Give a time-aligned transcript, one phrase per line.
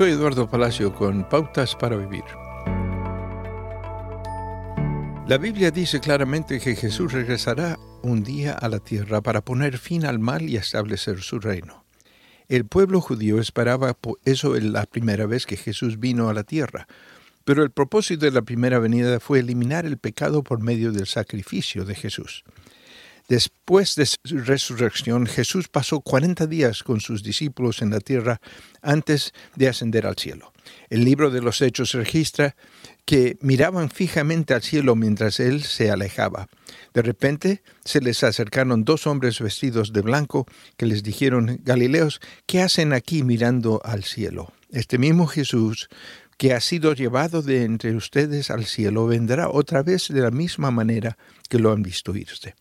[0.00, 2.24] Soy Eduardo Palacio con Pautas para Vivir.
[5.28, 10.06] La Biblia dice claramente que Jesús regresará un día a la tierra para poner fin
[10.06, 11.84] al mal y establecer su reino.
[12.48, 13.94] El pueblo judío esperaba
[14.24, 16.86] eso la primera vez que Jesús vino a la tierra,
[17.44, 21.84] pero el propósito de la primera venida fue eliminar el pecado por medio del sacrificio
[21.84, 22.42] de Jesús.
[23.30, 28.40] Después de su resurrección, Jesús pasó 40 días con sus discípulos en la tierra
[28.82, 30.52] antes de ascender al cielo.
[30.88, 32.56] El libro de los Hechos registra
[33.04, 36.48] que miraban fijamente al cielo mientras él se alejaba.
[36.92, 40.44] De repente se les acercaron dos hombres vestidos de blanco
[40.76, 44.52] que les dijeron, Galileos, ¿qué hacen aquí mirando al cielo?
[44.72, 45.88] Este mismo Jesús
[46.36, 50.72] que ha sido llevado de entre ustedes al cielo vendrá otra vez de la misma
[50.72, 51.16] manera
[51.48, 52.56] que lo han visto irse.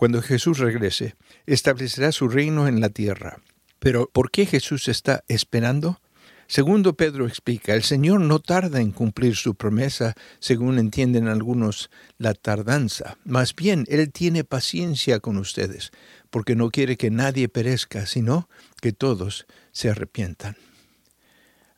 [0.00, 1.14] Cuando Jesús regrese,
[1.44, 3.42] establecerá su reino en la tierra.
[3.80, 6.00] Pero ¿por qué Jesús está esperando?
[6.46, 12.32] Segundo Pedro explica, el Señor no tarda en cumplir su promesa, según entienden algunos la
[12.32, 13.18] tardanza.
[13.26, 15.90] Más bien, Él tiene paciencia con ustedes,
[16.30, 18.48] porque no quiere que nadie perezca, sino
[18.80, 20.56] que todos se arrepientan.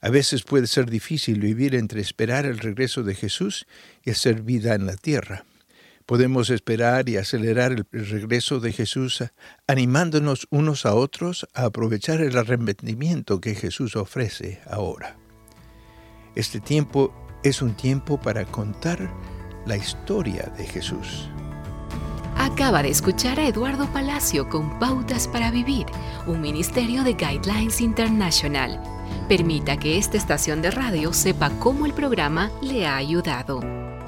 [0.01, 3.67] A veces puede ser difícil vivir entre esperar el regreso de Jesús
[4.05, 5.45] y hacer vida en la tierra.
[6.07, 9.25] Podemos esperar y acelerar el regreso de Jesús
[9.67, 15.17] animándonos unos a otros a aprovechar el arrepentimiento que Jesús ofrece ahora.
[16.35, 19.11] Este tiempo es un tiempo para contar
[19.67, 21.29] la historia de Jesús.
[22.37, 25.87] Acaba de escuchar a Eduardo Palacio con Pautas para Vivir,
[26.27, 28.83] un ministerio de Guidelines International.
[29.29, 33.82] Permita que esta estación de radio sepa cómo el programa le ha ayudado.